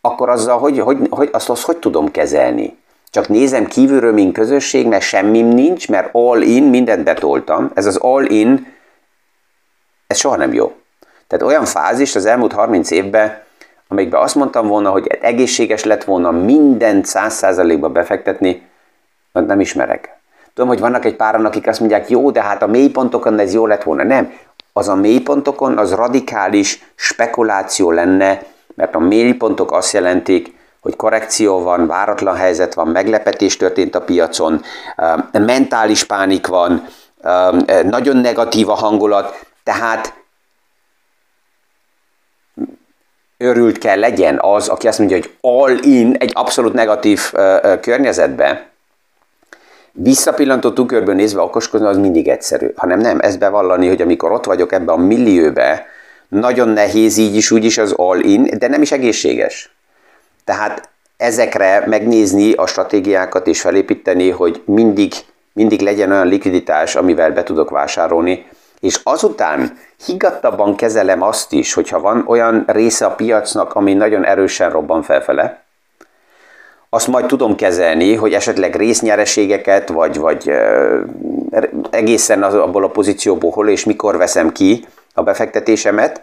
akkor 0.04 0.28
azzal 0.28 0.58
hogy, 0.58 0.78
hogy, 0.78 0.98
hogy 1.10 1.28
azt, 1.32 1.48
azt 1.48 1.62
hogy 1.62 1.76
tudom 1.76 2.10
kezelni? 2.10 2.78
Csak 3.10 3.28
nézem 3.28 3.66
kívülről, 3.66 4.12
mint 4.12 4.34
közösség, 4.34 4.86
mert 4.86 5.02
semmim 5.02 5.46
nincs, 5.46 5.88
mert 5.88 6.08
all 6.12 6.40
in, 6.40 6.64
mindent 6.64 7.04
betoltam. 7.04 7.70
Ez 7.74 7.86
az 7.86 7.96
all 7.96 8.24
in, 8.24 8.66
ez 10.06 10.18
soha 10.18 10.36
nem 10.36 10.52
jó. 10.52 10.72
Tehát 11.26 11.46
olyan 11.46 11.64
fázis 11.64 12.16
az 12.16 12.26
elmúlt 12.26 12.52
30 12.52 12.90
évben, 12.90 13.42
amikben 13.88 14.20
azt 14.20 14.34
mondtam 14.34 14.66
volna, 14.66 14.90
hogy 14.90 15.06
egészséges 15.06 15.84
lett 15.84 16.04
volna 16.04 16.30
mindent 16.30 17.06
100%-ba 17.08 17.88
befektetni, 17.88 18.66
nem 19.32 19.60
ismerek. 19.60 20.16
Tudom, 20.54 20.68
hogy 20.68 20.80
vannak 20.80 21.04
egy 21.04 21.16
páran, 21.16 21.44
akik 21.44 21.66
azt 21.66 21.80
mondják, 21.80 22.10
jó, 22.10 22.30
de 22.30 22.42
hát 22.42 22.62
a 22.62 22.66
mélypontokon 22.66 23.38
ez 23.38 23.54
jó 23.54 23.66
lett 23.66 23.82
volna. 23.82 24.02
Nem. 24.02 24.32
Az 24.72 24.88
a 24.88 24.94
mélypontokon 24.94 25.78
az 25.78 25.92
radikális 25.92 26.92
spekuláció 26.94 27.90
lenne, 27.90 28.42
mert 28.74 28.94
a 28.94 28.98
mélypontok 28.98 29.72
azt 29.72 29.92
jelentik, 29.92 30.54
hogy 30.80 30.96
korrekció 30.96 31.62
van, 31.62 31.86
váratlan 31.86 32.36
helyzet 32.36 32.74
van, 32.74 32.88
meglepetés 32.88 33.56
történt 33.56 33.94
a 33.94 34.00
piacon, 34.00 34.62
mentális 35.32 36.04
pánik 36.04 36.46
van, 36.46 36.86
nagyon 37.82 38.16
negatív 38.16 38.68
a 38.68 38.74
hangulat, 38.74 39.46
tehát 39.62 40.14
örült 43.36 43.78
kell 43.78 43.98
legyen 43.98 44.38
az, 44.40 44.68
aki 44.68 44.88
azt 44.88 44.98
mondja, 44.98 45.16
hogy 45.16 45.36
all 45.40 45.78
in 45.82 46.16
egy 46.18 46.30
abszolút 46.34 46.72
negatív 46.72 47.32
környezetbe, 47.80 48.70
visszapillantó 49.92 50.70
tükörből 50.70 51.14
nézve 51.14 51.40
okoskodni, 51.40 51.86
az 51.86 51.96
mindig 51.96 52.28
egyszerű. 52.28 52.72
Hanem 52.76 52.98
nem, 52.98 53.20
ezt 53.20 53.38
bevallani, 53.38 53.88
hogy 53.88 54.02
amikor 54.02 54.32
ott 54.32 54.44
vagyok 54.44 54.72
ebbe 54.72 54.92
a 54.92 54.96
millióbe, 54.96 55.86
nagyon 56.32 56.68
nehéz 56.68 57.16
így 57.16 57.36
is, 57.36 57.50
úgy 57.50 57.64
is 57.64 57.78
az 57.78 57.92
all-in, 57.96 58.50
de 58.58 58.68
nem 58.68 58.82
is 58.82 58.92
egészséges. 58.92 59.74
Tehát 60.44 60.88
ezekre 61.16 61.84
megnézni 61.86 62.52
a 62.52 62.66
stratégiákat 62.66 63.46
és 63.46 63.60
felépíteni, 63.60 64.30
hogy 64.30 64.62
mindig, 64.64 65.12
mindig 65.52 65.80
legyen 65.80 66.10
olyan 66.10 66.26
likviditás, 66.26 66.94
amivel 66.94 67.30
be 67.30 67.42
tudok 67.42 67.70
vásárolni, 67.70 68.46
és 68.80 69.00
azután 69.02 69.78
higgadtabban 70.06 70.76
kezelem 70.76 71.22
azt 71.22 71.52
is, 71.52 71.72
hogyha 71.72 72.00
van 72.00 72.24
olyan 72.26 72.64
része 72.66 73.06
a 73.06 73.14
piacnak, 73.14 73.74
ami 73.74 73.94
nagyon 73.94 74.24
erősen 74.24 74.70
robban 74.70 75.02
felfele, 75.02 75.62
azt 76.88 77.06
majd 77.06 77.26
tudom 77.26 77.56
kezelni, 77.56 78.14
hogy 78.14 78.32
esetleg 78.32 78.76
résznyereségeket, 78.76 79.88
vagy, 79.88 80.18
vagy 80.18 80.52
egészen 81.90 82.42
az, 82.42 82.54
abból 82.54 82.84
a 82.84 82.88
pozícióból 82.88 83.50
hol 83.50 83.68
és 83.68 83.84
mikor 83.84 84.16
veszem 84.16 84.52
ki 84.52 84.86
a 85.14 85.22
befektetésemet, 85.22 86.22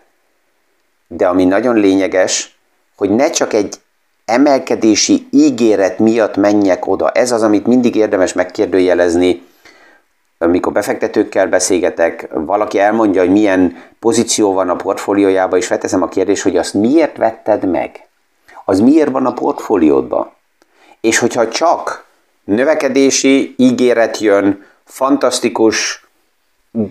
de 1.07 1.27
ami 1.27 1.45
nagyon 1.45 1.75
lényeges, 1.75 2.59
hogy 2.95 3.09
ne 3.09 3.29
csak 3.29 3.53
egy 3.53 3.75
emelkedési 4.25 5.27
ígéret 5.31 5.99
miatt 5.99 6.35
menjek 6.35 6.87
oda. 6.87 7.09
Ez 7.09 7.31
az, 7.31 7.43
amit 7.43 7.67
mindig 7.67 7.95
érdemes 7.95 8.33
megkérdőjelezni, 8.33 9.47
amikor 10.37 10.71
befektetőkkel 10.71 11.47
beszélgetek, 11.47 12.27
valaki 12.33 12.79
elmondja, 12.79 13.21
hogy 13.21 13.31
milyen 13.31 13.83
pozíció 13.99 14.53
van 14.53 14.69
a 14.69 14.75
portfóliójában, 14.75 15.59
és 15.59 15.67
felteszem 15.67 16.01
a 16.01 16.07
kérdést, 16.07 16.43
hogy 16.43 16.57
azt 16.57 16.73
miért 16.73 17.17
vetted 17.17 17.69
meg? 17.69 18.07
Az 18.65 18.79
miért 18.79 19.11
van 19.11 19.25
a 19.25 19.33
portfóliódban? 19.33 20.31
És 21.01 21.17
hogyha 21.17 21.47
csak 21.47 22.05
növekedési 22.43 23.55
ígéret 23.57 24.17
jön, 24.17 24.65
fantasztikus 24.83 26.07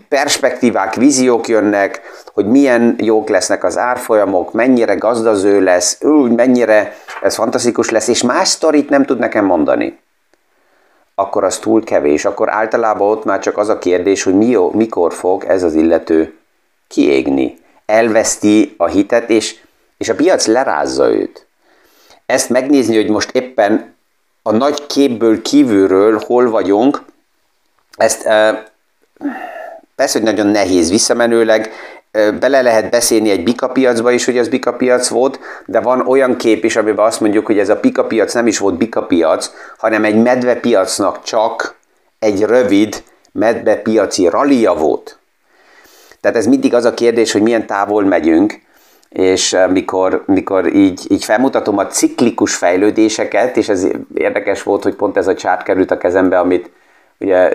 perspektívák, 0.08 0.94
víziók 0.94 1.48
jönnek, 1.48 2.00
hogy 2.32 2.46
milyen 2.46 2.96
jók 2.98 3.28
lesznek 3.28 3.64
az 3.64 3.78
árfolyamok, 3.78 4.52
mennyire 4.52 4.94
gazdaző 4.94 5.60
lesz, 5.60 6.02
úgy, 6.02 6.30
mennyire 6.30 6.96
ez 7.22 7.34
fantasztikus 7.34 7.90
lesz, 7.90 8.08
és 8.08 8.22
más 8.22 8.48
sztorit 8.48 8.88
nem 8.88 9.04
tud 9.04 9.18
nekem 9.18 9.44
mondani, 9.44 9.98
akkor 11.14 11.44
az 11.44 11.58
túl 11.58 11.84
kevés. 11.84 12.24
Akkor 12.24 12.50
általában 12.50 13.08
ott 13.08 13.24
már 13.24 13.38
csak 13.38 13.58
az 13.58 13.68
a 13.68 13.78
kérdés, 13.78 14.22
hogy 14.22 14.34
mi, 14.34 14.56
mikor 14.72 15.12
fog 15.12 15.44
ez 15.44 15.62
az 15.62 15.74
illető 15.74 16.38
kiégni. 16.88 17.58
Elveszti 17.86 18.74
a 18.76 18.86
hitet, 18.86 19.30
és, 19.30 19.60
és 19.96 20.08
a 20.08 20.14
piac 20.14 20.46
lerázza 20.46 21.10
őt. 21.10 21.46
Ezt 22.26 22.50
megnézni, 22.50 22.96
hogy 22.96 23.08
most 23.08 23.30
éppen 23.30 23.94
a 24.42 24.52
nagy 24.52 24.86
képből 24.86 25.42
kívülről 25.42 26.20
hol 26.26 26.50
vagyunk, 26.50 27.02
ezt 27.96 28.26
e, 28.26 28.64
persze, 29.98 30.18
hogy 30.18 30.26
nagyon 30.26 30.46
nehéz 30.46 30.90
visszamenőleg, 30.90 31.70
bele 32.40 32.62
lehet 32.62 32.90
beszélni 32.90 33.30
egy 33.30 33.42
bikapiacba 33.42 34.10
is, 34.10 34.24
hogy 34.24 34.36
ez 34.36 34.48
bikapiac 34.48 35.08
volt, 35.08 35.40
de 35.66 35.80
van 35.80 36.06
olyan 36.06 36.36
kép 36.36 36.64
is, 36.64 36.76
amiben 36.76 37.06
azt 37.06 37.20
mondjuk, 37.20 37.46
hogy 37.46 37.58
ez 37.58 37.68
a 37.68 37.80
bikapiac 37.80 38.34
nem 38.34 38.46
is 38.46 38.58
volt 38.58 38.76
bikapiac, 38.76 39.50
hanem 39.78 40.04
egy 40.04 40.22
medvepiacnak 40.22 41.22
csak 41.22 41.74
egy 42.18 42.42
rövid 42.42 43.02
medvepiaci 43.32 44.28
rallia 44.28 44.74
volt. 44.74 45.18
Tehát 46.20 46.36
ez 46.36 46.46
mindig 46.46 46.74
az 46.74 46.84
a 46.84 46.94
kérdés, 46.94 47.32
hogy 47.32 47.42
milyen 47.42 47.66
távol 47.66 48.04
megyünk, 48.04 48.60
és 49.08 49.56
mikor, 49.70 50.22
mikor 50.26 50.74
így, 50.74 51.06
így 51.08 51.24
felmutatom 51.24 51.78
a 51.78 51.86
ciklikus 51.86 52.54
fejlődéseket, 52.54 53.56
és 53.56 53.68
ez 53.68 53.86
érdekes 54.14 54.62
volt, 54.62 54.82
hogy 54.82 54.94
pont 54.94 55.16
ez 55.16 55.26
a 55.26 55.34
csárt 55.34 55.62
került 55.62 55.90
a 55.90 55.98
kezembe, 55.98 56.38
amit 56.38 56.70
ugye 57.18 57.52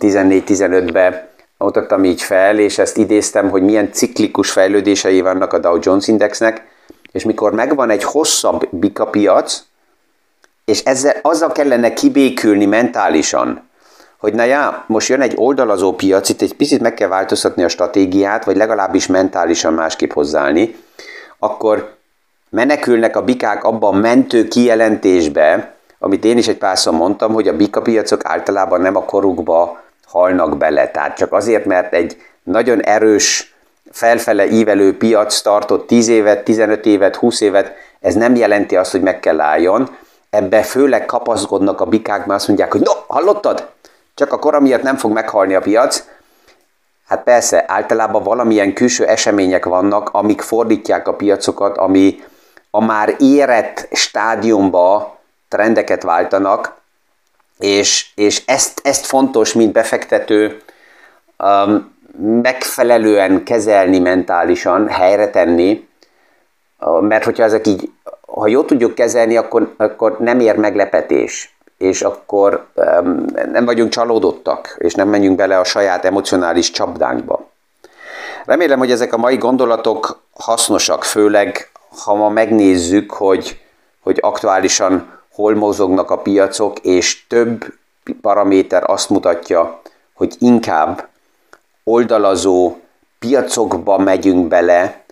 14-15-ben 0.00 1.30
mutattam 1.64 2.04
így 2.04 2.22
fel, 2.22 2.58
és 2.58 2.78
ezt 2.78 2.96
idéztem, 2.96 3.50
hogy 3.50 3.62
milyen 3.62 3.92
ciklikus 3.92 4.50
fejlődései 4.50 5.20
vannak 5.20 5.52
a 5.52 5.58
Dow 5.58 5.78
Jones 5.80 6.08
Indexnek, 6.08 6.66
és 7.12 7.24
mikor 7.24 7.52
megvan 7.52 7.90
egy 7.90 8.04
hosszabb 8.04 8.68
bikapiac, 8.70 9.62
és 10.64 10.80
ezzel, 10.80 11.16
azzal 11.22 11.52
kellene 11.52 11.92
kibékülni 11.92 12.66
mentálisan, 12.66 13.70
hogy 14.18 14.34
na 14.34 14.44
já, 14.44 14.84
most 14.86 15.08
jön 15.08 15.20
egy 15.20 15.32
oldalazó 15.36 15.92
piac, 15.92 16.28
itt 16.28 16.42
egy 16.42 16.54
picit 16.54 16.80
meg 16.80 16.94
kell 16.94 17.08
változtatni 17.08 17.64
a 17.64 17.68
stratégiát, 17.68 18.44
vagy 18.44 18.56
legalábbis 18.56 19.06
mentálisan 19.06 19.72
másképp 19.72 20.12
hozzáállni, 20.12 20.76
akkor 21.38 21.94
menekülnek 22.48 23.16
a 23.16 23.22
bikák 23.22 23.64
abba 23.64 23.92
mentő 23.92 24.48
kijelentésbe, 24.48 25.74
amit 25.98 26.24
én 26.24 26.38
is 26.38 26.48
egy 26.48 26.58
párszor 26.58 26.92
mondtam, 26.92 27.32
hogy 27.32 27.48
a 27.48 27.56
bikapiacok 27.56 28.24
általában 28.24 28.80
nem 28.80 28.96
a 28.96 29.04
korukba 29.04 29.80
halnak 30.12 30.56
bele. 30.56 30.90
Tehát 30.90 31.16
csak 31.16 31.32
azért, 31.32 31.64
mert 31.64 31.92
egy 31.92 32.22
nagyon 32.42 32.82
erős, 32.82 33.54
felfele 33.90 34.46
ívelő 34.46 34.96
piac 34.96 35.40
tartott 35.40 35.86
10 35.86 36.08
évet, 36.08 36.44
15 36.44 36.86
évet, 36.86 37.16
20 37.16 37.40
évet, 37.40 37.72
ez 38.00 38.14
nem 38.14 38.34
jelenti 38.34 38.76
azt, 38.76 38.90
hogy 38.90 39.02
meg 39.02 39.20
kell 39.20 39.40
álljon. 39.40 39.96
Ebbe 40.30 40.62
főleg 40.62 41.06
kapaszkodnak 41.06 41.80
a 41.80 41.84
bikák, 41.84 42.26
mert 42.26 42.38
azt 42.38 42.48
mondják, 42.48 42.72
hogy 42.72 42.80
no, 42.80 42.92
hallottad? 43.06 43.68
Csak 44.14 44.32
a 44.32 44.38
kora 44.38 44.60
miatt 44.60 44.82
nem 44.82 44.96
fog 44.96 45.12
meghalni 45.12 45.54
a 45.54 45.60
piac. 45.60 46.04
Hát 47.06 47.22
persze, 47.22 47.64
általában 47.66 48.22
valamilyen 48.22 48.74
külső 48.74 49.06
események 49.06 49.64
vannak, 49.64 50.08
amik 50.12 50.40
fordítják 50.40 51.08
a 51.08 51.14
piacokat, 51.14 51.76
ami 51.76 52.22
a 52.70 52.84
már 52.84 53.14
érett 53.18 53.88
stádiumba 53.92 55.18
trendeket 55.48 56.02
váltanak, 56.02 56.81
és, 57.62 58.06
és 58.14 58.42
ezt, 58.46 58.80
ezt 58.84 59.06
fontos, 59.06 59.52
mint 59.52 59.72
befektető 59.72 60.62
um, 61.38 61.94
megfelelően 62.42 63.44
kezelni 63.44 63.98
mentálisan, 63.98 64.88
helyre 64.88 65.30
tenni, 65.30 65.88
uh, 66.80 67.00
mert 67.00 67.24
hogyha 67.24 67.42
ezek 67.42 67.66
így, 67.66 67.90
ha 68.26 68.46
jól 68.46 68.64
tudjuk 68.64 68.94
kezelni, 68.94 69.36
akkor, 69.36 69.74
akkor 69.76 70.16
nem 70.18 70.40
ér 70.40 70.56
meglepetés, 70.56 71.56
és 71.78 72.02
akkor 72.02 72.66
um, 72.74 73.24
nem 73.52 73.64
vagyunk 73.64 73.90
csalódottak, 73.90 74.76
és 74.78 74.94
nem 74.94 75.08
menjünk 75.08 75.36
bele 75.36 75.58
a 75.58 75.64
saját 75.64 76.04
emocionális 76.04 76.70
csapdánkba. 76.70 77.50
Remélem, 78.44 78.78
hogy 78.78 78.90
ezek 78.90 79.12
a 79.12 79.16
mai 79.16 79.36
gondolatok 79.36 80.22
hasznosak, 80.32 81.04
főleg 81.04 81.70
ha 82.04 82.14
ma 82.14 82.28
megnézzük, 82.28 83.12
hogy, 83.12 83.60
hogy 84.00 84.18
aktuálisan 84.20 85.21
hol 85.32 85.54
mozognak 85.54 86.10
a 86.10 86.18
piacok, 86.18 86.78
és 86.78 87.26
több 87.26 87.64
paraméter 88.20 88.90
azt 88.90 89.10
mutatja, 89.10 89.80
hogy 90.12 90.34
inkább 90.38 91.08
oldalazó 91.84 92.76
piacokba 93.18 93.98
megyünk 93.98 94.48
bele, 94.48 95.02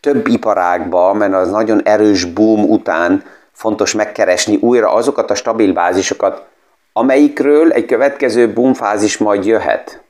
több 0.00 0.26
iparágba, 0.26 1.12
mert 1.12 1.34
az 1.34 1.50
nagyon 1.50 1.82
erős 1.84 2.24
boom 2.24 2.70
után 2.70 3.24
fontos 3.52 3.94
megkeresni 3.94 4.56
újra 4.56 4.92
azokat 4.92 5.30
a 5.30 5.34
stabil 5.34 5.72
bázisokat, 5.72 6.46
amelyikről 6.92 7.72
egy 7.72 7.84
következő 7.84 8.52
boom 8.52 8.74
fázis 8.74 9.18
majd 9.18 9.46
jöhet. 9.46 10.02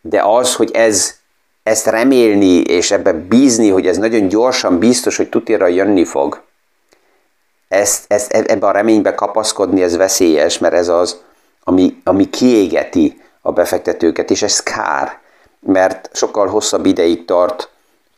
De 0.00 0.22
az, 0.22 0.54
hogy 0.54 0.70
ez, 0.70 1.18
ezt 1.62 1.86
remélni 1.86 2.60
és 2.60 2.90
ebbe 2.90 3.12
bízni, 3.12 3.68
hogy 3.68 3.86
ez 3.86 3.98
nagyon 3.98 4.28
gyorsan 4.28 4.78
biztos, 4.78 5.16
hogy 5.16 5.28
tutira 5.28 5.66
jönni 5.66 6.04
fog, 6.04 6.42
ezt, 7.70 8.04
ezt, 8.08 8.32
ebbe 8.32 8.66
a 8.66 8.70
reménybe 8.70 9.14
kapaszkodni, 9.14 9.82
ez 9.82 9.96
veszélyes, 9.96 10.58
mert 10.58 10.74
ez 10.74 10.88
az, 10.88 11.20
ami, 11.64 12.00
ami 12.04 12.30
kiégeti 12.30 13.20
a 13.40 13.52
befektetőket, 13.52 14.30
és 14.30 14.42
ez 14.42 14.62
kár, 14.62 15.18
mert 15.60 16.10
sokkal 16.12 16.46
hosszabb 16.46 16.86
ideig 16.86 17.24
tart 17.24 17.68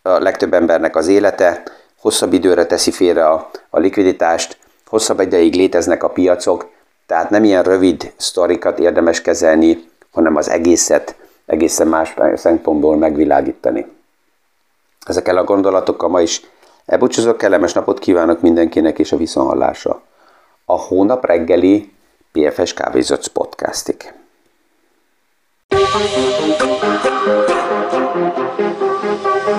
a 0.02 0.08
legtöbb 0.08 0.54
embernek 0.54 0.96
az 0.96 1.06
élete, 1.06 1.62
hosszabb 2.00 2.32
időre 2.32 2.66
teszi 2.66 2.90
félre 2.90 3.26
a, 3.26 3.50
a 3.70 3.78
likviditást, 3.78 4.58
hosszabb 4.86 5.20
ideig 5.20 5.54
léteznek 5.54 6.02
a 6.02 6.08
piacok, 6.08 6.68
tehát 7.06 7.30
nem 7.30 7.44
ilyen 7.44 7.62
rövid 7.62 8.12
sztorikat 8.16 8.78
érdemes 8.78 9.22
kezelni, 9.22 9.88
hanem 10.12 10.36
az 10.36 10.48
egészet 10.48 11.14
egészen 11.46 11.86
más 11.86 12.14
szempontból 12.34 12.96
megvilágítani. 12.96 13.86
Ezekkel 15.06 15.36
a 15.36 15.44
gondolatokkal 15.44 16.08
ma 16.08 16.20
is 16.20 16.42
Elbúcsúzok, 16.87 17.37
kellemes 17.37 17.73
napot 17.73 17.99
kívánok 17.99 18.40
mindenkinek 18.40 18.99
és 18.99 19.12
a 19.12 19.16
viszonhallásra. 19.16 20.03
A 20.64 20.79
hónap 20.79 21.25
reggeli 21.25 21.92
PFS 22.33 22.73
Kávézac 22.75 23.27
podcastig. 23.27 24.14
Thank 28.12 29.47
you. 29.47 29.51